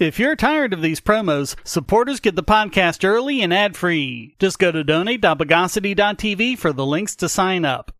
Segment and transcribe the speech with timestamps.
[0.00, 4.34] If you're tired of these promos, supporters get the podcast early and ad free.
[4.38, 7.92] Just go to donate.bogosity.tv for the links to sign up.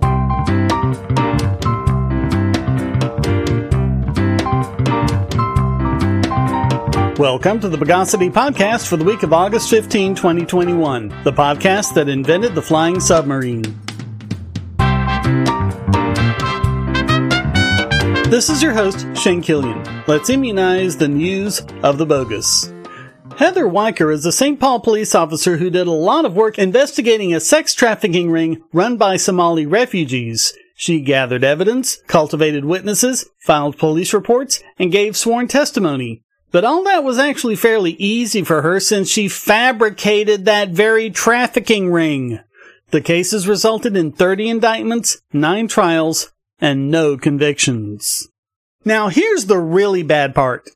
[7.19, 12.09] Welcome to the Bogosity Podcast for the week of August 15, 2021, the podcast that
[12.09, 13.79] invented the flying submarine.
[18.31, 19.83] This is your host, Shane Killian.
[20.07, 22.73] Let's immunize the news of the bogus.
[23.37, 24.61] Heather Weyker is a St.
[24.61, 28.97] Paul police officer who did a lot of work investigating a sex trafficking ring run
[28.97, 30.53] by Somali refugees.
[30.77, 36.23] She gathered evidence, cultivated witnesses, filed police reports, and gave sworn testimony.
[36.53, 41.91] But all that was actually fairly easy for her since she fabricated that very trafficking
[41.91, 42.39] ring.
[42.93, 48.29] The cases resulted in 30 indictments, 9 trials, and no convictions.
[48.85, 50.69] Now here's the really bad part.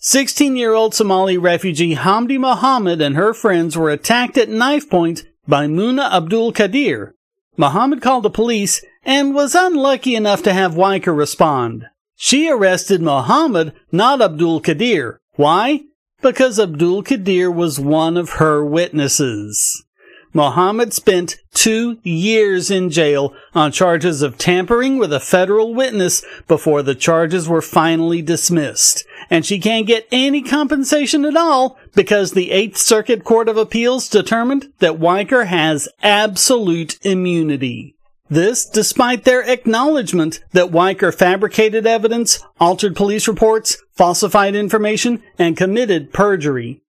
[0.00, 5.24] 16 year old Somali refugee Hamdi Mohammed and her friends were attacked at knife point
[5.46, 7.14] by Muna Abdul Kadir.
[7.56, 11.86] Mohammed called the police and was unlucky enough to have Weyker respond.
[12.14, 15.20] She arrested Mohammed, not Abdul Kadir.
[15.34, 15.82] Why?
[16.20, 19.84] Because Abdul Kadir was one of her witnesses.
[20.32, 26.82] Mohammed spent two years in jail on charges of tampering with a federal witness before
[26.82, 29.04] the charges were finally dismissed.
[29.30, 34.08] And she can't get any compensation at all because the Eighth Circuit Court of Appeals
[34.08, 37.94] determined that Weyker has absolute immunity.
[38.30, 46.12] This despite their acknowledgement that Weyker fabricated evidence, altered police reports, falsified information, and committed
[46.12, 46.82] perjury.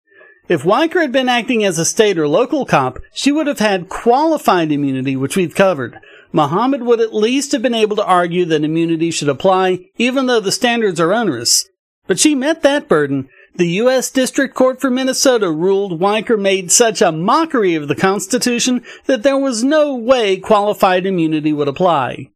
[0.48, 3.91] If Weyker had been acting as a state or local cop, she would have had
[3.91, 6.00] qualified immunity, which we've covered.
[6.32, 10.41] Mohammed would at least have been able to argue that immunity should apply, even though
[10.41, 11.69] the standards are onerous.
[12.06, 14.10] But she met that burden, the U.S.
[14.10, 19.38] District Court for Minnesota ruled Weyker made such a mockery of the Constitution that there
[19.38, 22.31] was no way qualified immunity would apply.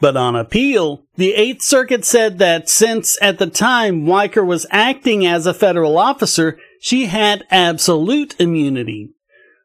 [0.00, 5.26] But on appeal, the Eighth Circuit said that since at the time Weyker was acting
[5.26, 9.10] as a federal officer, she had absolute immunity.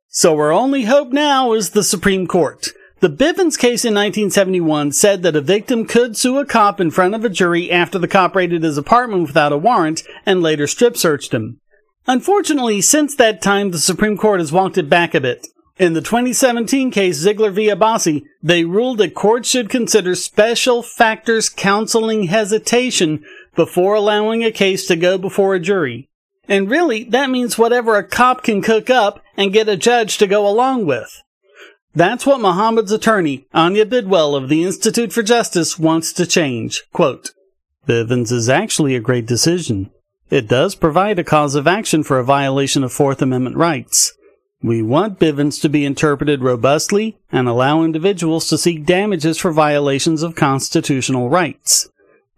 [0.09, 2.67] So her only hope now is the Supreme Court.
[2.99, 7.15] The Bivens case in 1971 said that a victim could sue a cop in front
[7.15, 10.97] of a jury after the cop raided his apartment without a warrant and later strip
[10.97, 11.59] searched him.
[12.07, 15.47] Unfortunately, since that time, the Supreme Court has walked it back a bit.
[15.77, 17.67] In the 2017 case Ziglar v.
[17.67, 23.25] Abbasi, they ruled that courts should consider special factors counseling hesitation
[23.55, 26.09] before allowing a case to go before a jury.
[26.47, 30.27] And really, that means whatever a cop can cook up and get a judge to
[30.27, 31.21] go along with.
[31.93, 36.83] That's what Muhammad's attorney, Anya Bidwell of the Institute for Justice, wants to change.
[36.91, 37.31] Quote,
[37.87, 39.91] Bivens is actually a great decision.
[40.29, 44.13] It does provide a cause of action for a violation of Fourth Amendment rights.
[44.61, 50.23] We want Bivens to be interpreted robustly and allow individuals to seek damages for violations
[50.23, 51.87] of constitutional rights.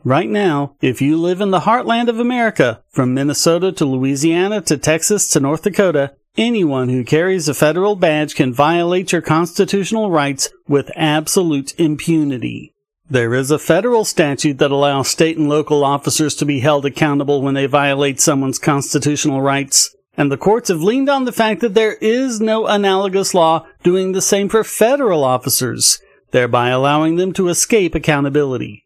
[0.08, 4.78] Right now, if you live in the heartland of America, from Minnesota to Louisiana to
[4.78, 10.50] Texas to North Dakota, Anyone who carries a federal badge can violate your constitutional rights
[10.66, 12.74] with absolute impunity.
[13.10, 17.42] There is a federal statute that allows state and local officers to be held accountable
[17.42, 21.74] when they violate someone's constitutional rights, and the courts have leaned on the fact that
[21.74, 26.00] there is no analogous law doing the same for federal officers,
[26.32, 28.86] thereby allowing them to escape accountability.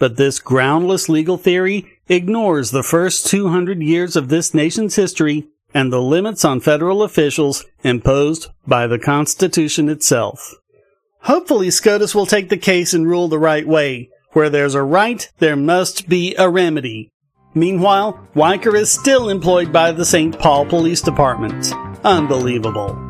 [0.00, 5.92] But this groundless legal theory ignores the first 200 years of this nation's history and
[5.92, 10.54] the limits on federal officials imposed by the Constitution itself.
[11.24, 14.08] Hopefully, SCOTUS will take the case and rule the right way.
[14.32, 17.12] Where there's a right, there must be a remedy.
[17.54, 20.38] Meanwhile, Weyker is still employed by the St.
[20.38, 21.72] Paul Police Department.
[22.04, 23.09] Unbelievable.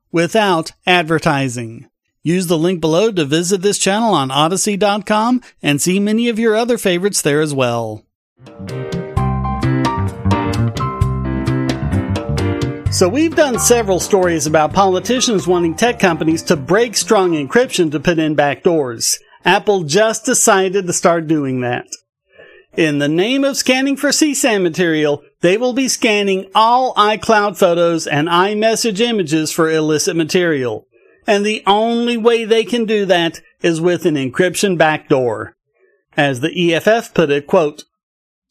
[0.11, 1.87] without advertising.
[2.23, 6.55] Use the link below to visit this channel on Odysee.com and see many of your
[6.55, 8.05] other favorites there as well.
[12.91, 17.99] So, we've done several stories about politicians wanting tech companies to break strong encryption to
[17.99, 19.17] put in backdoors.
[19.45, 21.87] Apple just decided to start doing that.
[22.77, 28.07] In the name of scanning for CSAM material, they will be scanning all iCloud photos
[28.07, 30.87] and iMessage images for illicit material.
[31.27, 35.55] And the only way they can do that is with an encryption backdoor.
[36.17, 37.83] As the EFF put it, quote,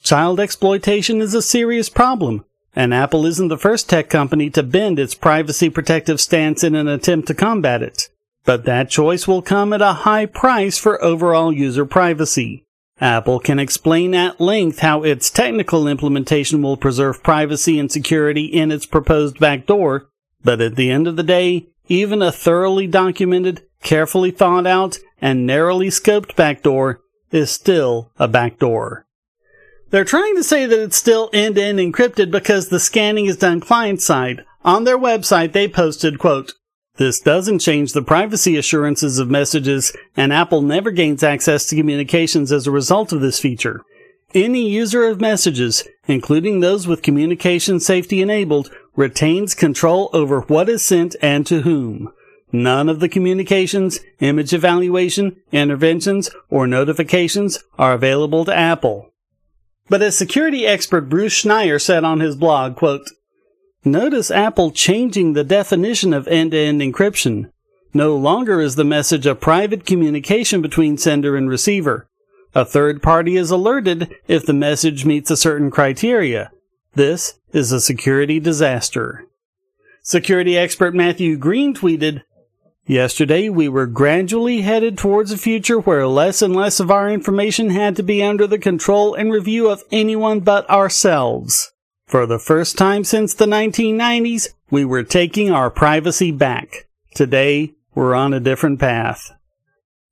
[0.02, 2.44] Child exploitation is a serious problem
[2.74, 6.88] and Apple isn't the first tech company to bend its privacy protective stance in an
[6.88, 8.08] attempt to combat it.
[8.44, 12.64] But that choice will come at a high price for overall user privacy.
[13.00, 18.70] Apple can explain at length how its technical implementation will preserve privacy and security in
[18.70, 20.08] its proposed backdoor,
[20.44, 25.46] but at the end of the day, even a thoroughly documented, carefully thought out, and
[25.46, 27.00] narrowly scoped backdoor
[27.30, 29.06] is still a backdoor.
[29.90, 34.44] They're trying to say that it's still end-to-end encrypted because the scanning is done client-side.
[34.64, 36.52] On their website, they posted, quote,
[36.96, 42.52] this doesn't change the privacy assurances of messages, and Apple never gains access to communications
[42.52, 43.82] as a result of this feature.
[44.34, 50.82] Any user of messages, including those with communication safety enabled, retains control over what is
[50.82, 52.12] sent and to whom.
[52.52, 59.10] None of the communications, image evaluation, interventions, or notifications are available to Apple.
[59.88, 63.08] But as security expert Bruce Schneier said on his blog, quote,
[63.84, 67.50] Notice Apple changing the definition of end-to-end encryption.
[67.94, 72.06] No longer is the message a private communication between sender and receiver.
[72.54, 76.50] A third party is alerted if the message meets a certain criteria.
[76.94, 79.24] This is a security disaster.
[80.02, 82.22] Security expert Matthew Green tweeted,
[82.86, 87.70] Yesterday, we were gradually headed towards a future where less and less of our information
[87.70, 91.72] had to be under the control and review of anyone but ourselves.
[92.10, 96.88] For the first time since the 1990s, we were taking our privacy back.
[97.14, 99.30] Today, we're on a different path.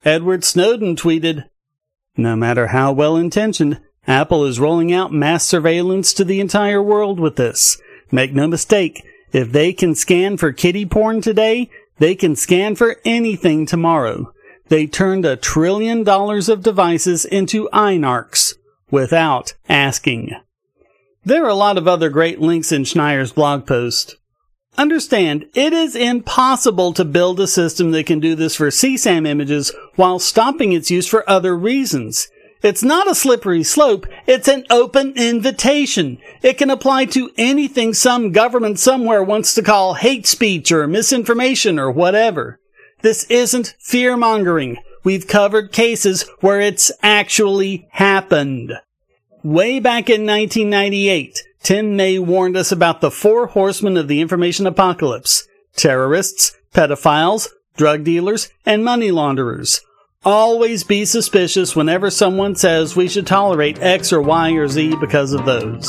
[0.04, 1.46] Edward Snowden tweeted,
[2.16, 7.18] No matter how well intentioned, Apple is rolling out mass surveillance to the entire world
[7.18, 7.82] with this.
[8.12, 11.68] Make no mistake, if they can scan for kitty porn today,
[11.98, 14.32] they can scan for anything tomorrow.
[14.68, 18.54] They turned a trillion dollars of devices into iNarcs
[18.88, 20.36] without asking.
[21.28, 24.16] There are a lot of other great links in Schneier's blog post.
[24.78, 29.70] Understand, it is impossible to build a system that can do this for CSAM images
[29.96, 32.28] while stopping its use for other reasons.
[32.62, 34.06] It's not a slippery slope.
[34.26, 36.16] It's an open invitation.
[36.40, 41.78] It can apply to anything some government somewhere wants to call hate speech or misinformation
[41.78, 42.58] or whatever.
[43.02, 44.78] This isn't fear mongering.
[45.04, 48.72] We've covered cases where it's actually happened.
[49.48, 54.66] Way back in 1998, Tim May warned us about the four horsemen of the information
[54.66, 55.48] apocalypse.
[55.74, 59.80] Terrorists, pedophiles, drug dealers, and money launderers.
[60.22, 65.32] Always be suspicious whenever someone says we should tolerate X or Y or Z because
[65.32, 65.88] of those.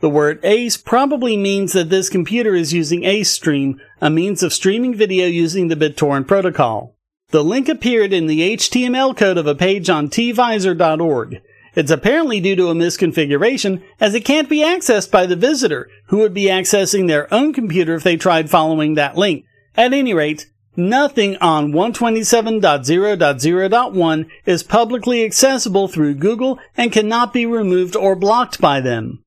[0.00, 4.94] The word ACE probably means that this computer is using AceStream, a means of streaming
[4.94, 6.96] video using the BitTorrent protocol.
[7.30, 11.42] The link appeared in the HTML code of a page on tvisor.org.
[11.74, 16.18] It's apparently due to a misconfiguration, as it can't be accessed by the visitor, who
[16.18, 19.46] would be accessing their own computer if they tried following that link.
[19.74, 27.96] At any rate, nothing on 127.0.0.1 is publicly accessible through Google and cannot be removed
[27.96, 29.24] or blocked by them.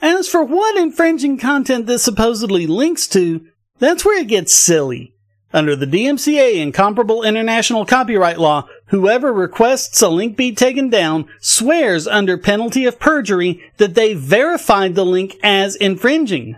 [0.00, 3.44] As for what infringing content this supposedly links to,
[3.80, 5.12] that's where it gets silly.
[5.52, 11.26] Under the DMCA and comparable international copyright law, whoever requests a link be taken down
[11.40, 16.56] swears under penalty of perjury that they verified the link as infringing.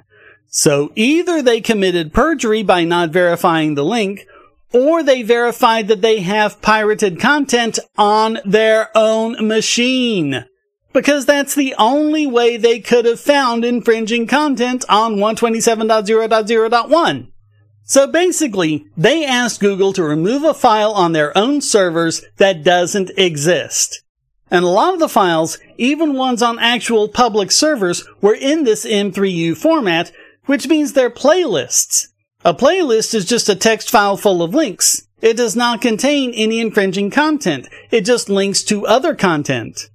[0.49, 4.27] So either they committed perjury by not verifying the link,
[4.73, 10.45] or they verified that they have pirated content on their own machine.
[10.93, 17.32] Because that's the only way they could have found infringing content on 127.0.0.1.
[17.92, 23.11] So basically, they asked Google to remove a file on their own servers that doesn't
[23.18, 24.02] exist.
[24.50, 28.87] And a lot of the files, even ones on actual public servers, were in this
[28.87, 30.11] M3U format,
[30.46, 32.06] which means they're playlists.
[32.46, 35.06] A playlist is just a text file full of links.
[35.20, 37.68] It does not contain any infringing content.
[37.90, 39.90] It just links to other content.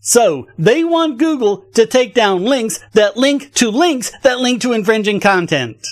[0.00, 4.74] So, they want Google to take down links that link to links that link to
[4.74, 5.86] infringing content.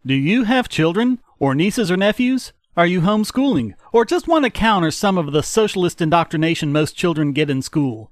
[0.03, 2.51] Do you have children, or nieces or nephews?
[2.75, 7.31] Are you homeschooling, or just want to counter some of the socialist indoctrination most children
[7.31, 8.11] get in school?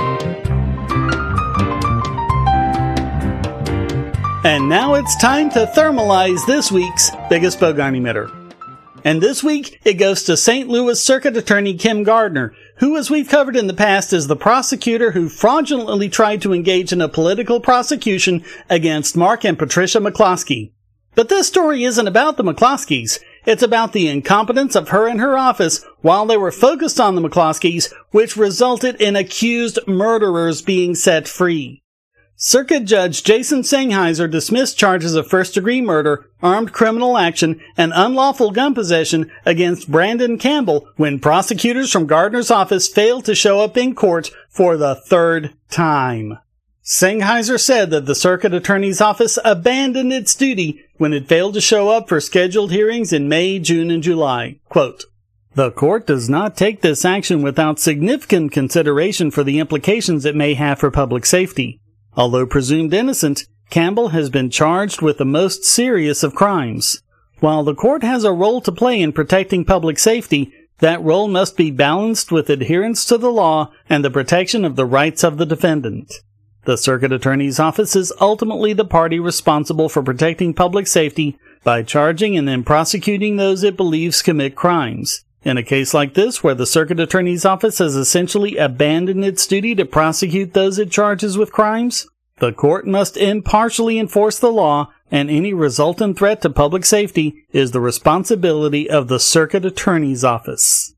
[4.43, 8.31] And now it's time to thermalize this week's biggest bogon emitter.
[9.03, 10.67] And this week, it goes to St.
[10.67, 15.11] Louis Circuit Attorney Kim Gardner, who, as we've covered in the past, is the prosecutor
[15.11, 20.71] who fraudulently tried to engage in a political prosecution against Mark and Patricia McCloskey.
[21.13, 23.19] But this story isn't about the McCloskeys.
[23.45, 27.21] It's about the incompetence of her and her office while they were focused on the
[27.21, 31.80] McCloskeys, which resulted in accused murderers being set free.
[32.43, 38.49] Circuit Judge Jason Sengheiser dismissed charges of first degree murder, armed criminal action, and unlawful
[38.49, 43.93] gun possession against Brandon Campbell when prosecutors from Gardner's office failed to show up in
[43.93, 46.39] court for the third time.
[46.83, 51.89] Sengheiser said that the circuit attorney's office abandoned its duty when it failed to show
[51.89, 54.59] up for scheduled hearings in May, June, and July.
[54.67, 55.05] Quote,
[55.53, 60.55] the court does not take this action without significant consideration for the implications it may
[60.55, 61.77] have for public safety.
[62.15, 67.01] Although presumed innocent, Campbell has been charged with the most serious of crimes.
[67.39, 71.55] While the court has a role to play in protecting public safety, that role must
[71.55, 75.45] be balanced with adherence to the law and the protection of the rights of the
[75.45, 76.11] defendant.
[76.65, 82.37] The circuit attorney's office is ultimately the party responsible for protecting public safety by charging
[82.37, 85.23] and then prosecuting those it believes commit crimes.
[85.43, 89.73] In a case like this, where the circuit attorney's office has essentially abandoned its duty
[89.75, 92.07] to prosecute those it charges with crimes,
[92.39, 97.71] the court must impartially enforce the law, and any resultant threat to public safety is
[97.71, 100.93] the responsibility of the circuit attorney's office.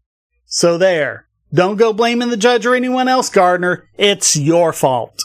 [0.45, 1.27] So there.
[1.53, 3.87] Don't go blaming the judge or anyone else, Gardner.
[3.97, 5.23] It's your fault.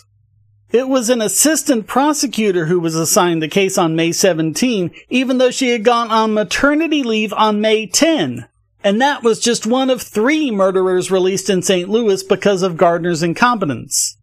[0.70, 5.50] It was an assistant prosecutor who was assigned the case on May 17, even though
[5.50, 8.46] she had gone on maternity leave on May 10.
[8.84, 11.88] And that was just one of three murderers released in St.
[11.88, 14.16] Louis because of Gardner's incompetence.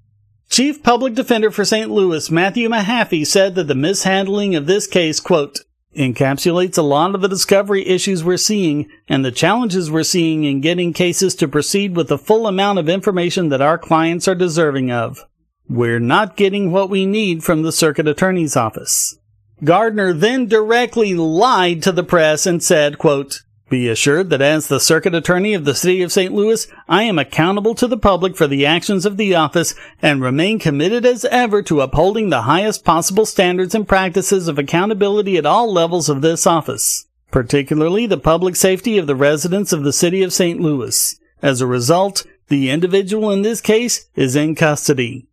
[0.49, 1.89] Chief Public Defender for St.
[1.89, 5.59] Louis, Matthew Mahaffey, said that the mishandling of this case, quote,
[5.97, 10.61] encapsulates a lot of the discovery issues we're seeing and the challenges we're seeing in
[10.61, 14.91] getting cases to proceed with the full amount of information that our clients are deserving
[14.91, 15.25] of.
[15.67, 19.17] We're not getting what we need from the circuit attorney's office.
[19.63, 24.79] Gardner then directly lied to the press and said, quote, be assured that as the
[24.79, 26.33] circuit attorney of the city of St.
[26.33, 30.59] Louis, I am accountable to the public for the actions of the office and remain
[30.59, 35.71] committed as ever to upholding the highest possible standards and practices of accountability at all
[35.71, 40.33] levels of this office, particularly the public safety of the residents of the city of
[40.33, 40.61] St.
[40.61, 41.19] Louis.
[41.41, 45.27] As a result, the individual in this case is in custody.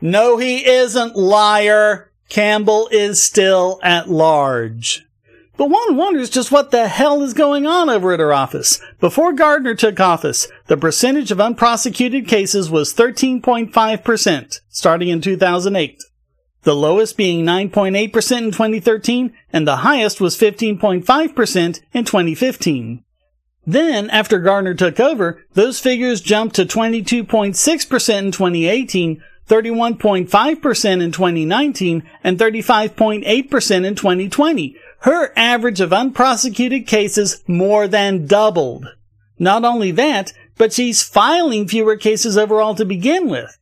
[0.00, 2.10] No, he isn't, liar.
[2.28, 5.06] Campbell is still at large.
[5.60, 8.80] But one wonders just what the hell is going on over at her office.
[8.98, 16.02] Before Gardner took office, the percentage of unprosecuted cases was 13.5%, starting in 2008.
[16.62, 17.92] The lowest being 9.8%
[18.38, 23.04] in 2013, and the highest was 15.5% in 2015.
[23.66, 32.02] Then, after Gardner took over, those figures jumped to 22.6% in 2018, 31.5% in 2019,
[32.24, 38.86] and 35.8% in 2020, her average of unprosecuted cases more than doubled.
[39.38, 43.56] Not only that, but she's filing fewer cases overall to begin with.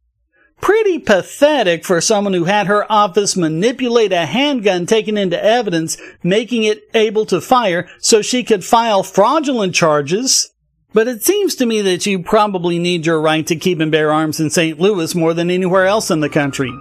[0.61, 6.65] Pretty pathetic for someone who had her office manipulate a handgun taken into evidence, making
[6.65, 10.51] it able to fire so she could file fraudulent charges.
[10.93, 14.11] But it seems to me that you probably need your right to keep and bear
[14.11, 14.81] arms in St.
[14.81, 16.73] Louis more than anywhere else in the country.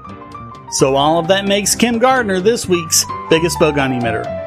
[0.71, 4.46] So all of that makes Kim Gardner this week's biggest bogon emitter.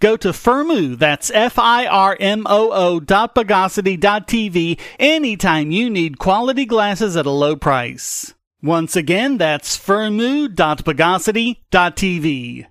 [0.00, 7.26] Go to Firmoo, that's F-I-R-M-O-O dot Bogosity dot TV anytime you need quality glasses at
[7.26, 8.34] a low price.
[8.62, 12.66] Once again, that's Firmoo dot Bogosity dot TV.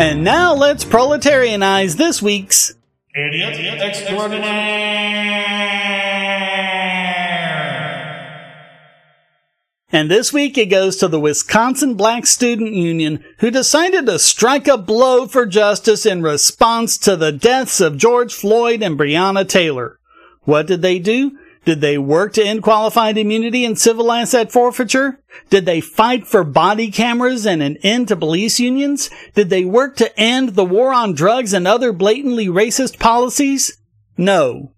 [0.00, 2.74] And now let's proletarianize this week's
[3.14, 5.61] Idiot Extraordinaire!
[9.92, 14.66] And this week it goes to the Wisconsin Black Student Union, who decided to strike
[14.66, 20.00] a blow for justice in response to the deaths of George Floyd and Breonna Taylor.
[20.44, 21.38] What did they do?
[21.66, 25.20] Did they work to end qualified immunity and civil asset forfeiture?
[25.50, 29.10] Did they fight for body cameras and an end to police unions?
[29.34, 33.78] Did they work to end the war on drugs and other blatantly racist policies?
[34.16, 34.72] No.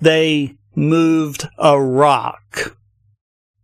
[0.00, 2.76] They moved a rock.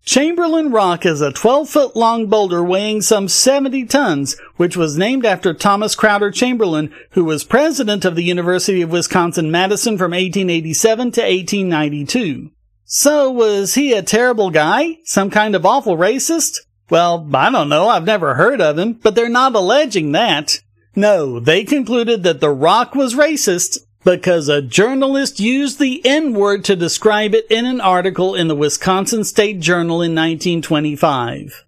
[0.04, 5.24] Chamberlin Rock is a 12 foot long boulder weighing some 70 tons, which was named
[5.24, 11.12] after Thomas Chrowder Chamberlin, who was president of the University of Wisconsin Madison from 1887
[11.12, 12.50] to 1892.
[12.84, 14.98] So was he a terrible guy?
[15.04, 16.58] Some kind of awful racist?
[16.90, 17.88] Well, I don't know.
[17.88, 20.60] I've never heard of him, but they're not alleging that.
[20.96, 26.64] No, they concluded that the rock was racist because a journalist used the N word
[26.64, 31.64] to describe it in an article in the Wisconsin State Journal in 1925.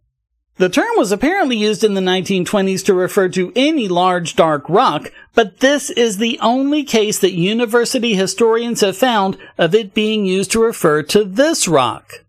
[0.56, 5.10] The term was apparently used in the 1920s to refer to any large dark rock,
[5.34, 10.52] but this is the only case that university historians have found of it being used
[10.52, 12.24] to refer to this rock.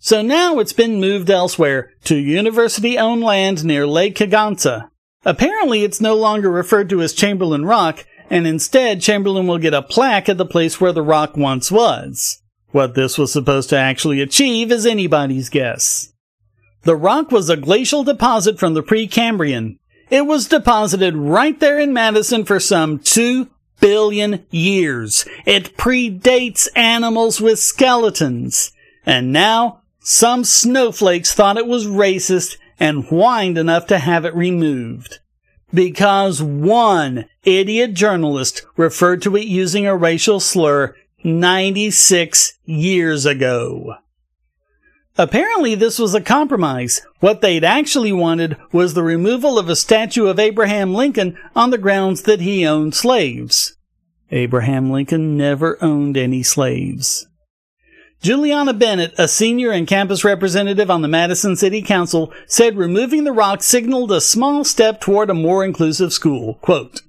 [0.00, 4.88] So now it's been moved elsewhere to university owned land near Lake Kegonsa.
[5.24, 9.82] Apparently it's no longer referred to as Chamberlin Rock, and instead Chamberlin will get a
[9.82, 12.42] plaque at the place where the rock once was.
[12.70, 16.12] What this was supposed to actually achieve is anybody's guess.
[16.82, 19.78] The rock was a glacial deposit from the Precambrian.
[20.10, 23.48] It was deposited right there in Madison for some two
[23.80, 25.26] billion years.
[25.44, 28.72] It predates animals with skeletons.
[29.04, 35.20] And now, some snowflakes thought it was racist and whined enough to have it removed.
[35.74, 43.94] Because one idiot journalist referred to it using a racial slur 96 years ago.
[45.18, 47.02] Apparently, this was a compromise.
[47.20, 51.78] What they'd actually wanted was the removal of a statue of Abraham Lincoln on the
[51.78, 53.76] grounds that he owned slaves.
[54.30, 57.26] Abraham Lincoln never owned any slaves.
[58.22, 63.32] Juliana Bennett, a senior and campus representative on the Madison City Council, said removing the
[63.32, 66.54] rock signaled a small step toward a more inclusive school.
[66.62, 67.00] Quote,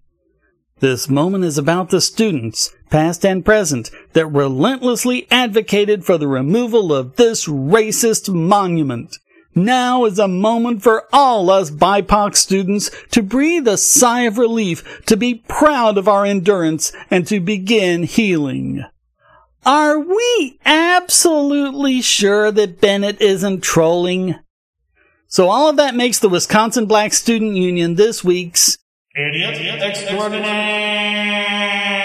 [0.79, 6.91] this moment is about the students, past and present, that relentlessly advocated for the removal
[6.91, 9.15] of this racist monument.
[9.53, 15.05] Now is a moment for all us BIPOC students to breathe a sigh of relief,
[15.05, 18.83] to be proud of our endurance, and to begin healing.
[19.65, 24.35] Are we absolutely sure that Bennett isn't trolling?
[25.27, 28.77] So all of that makes the Wisconsin Black Student Union this week's
[29.15, 32.02] Idiot Extraordinaire!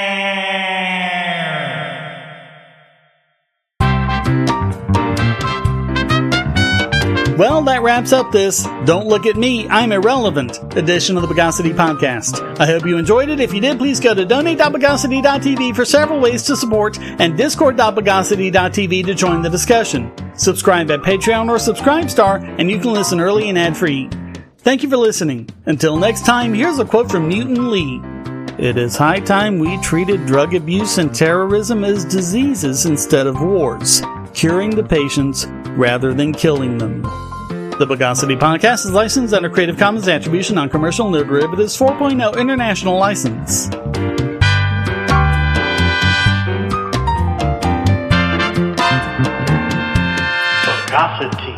[7.39, 11.73] Well, that wraps up this Don't Look at Me, I'm Irrelevant edition of the Bogosity
[11.73, 12.59] Podcast.
[12.59, 13.39] I hope you enjoyed it.
[13.39, 19.15] If you did, please go to donate.bogosity.tv for several ways to support and discord.bogosity.tv to
[19.15, 20.13] join the discussion.
[20.35, 24.11] Subscribe at Patreon or Subscribestar, and you can listen early and ad free.
[24.57, 25.49] Thank you for listening.
[25.67, 28.03] Until next time, here's a quote from Newton Lee.
[28.59, 34.03] It is high time we treated drug abuse and terrorism as diseases instead of wars,
[34.35, 35.47] curing the patients
[35.77, 37.28] rather than killing them.
[37.79, 43.69] The Bogosity Podcast is licensed under Creative Commons Attribution Non-Commercial No Derivatives 4.0 International License.
[50.67, 51.58] Bogosity.